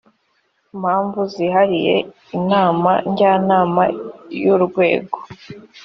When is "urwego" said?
4.55-5.17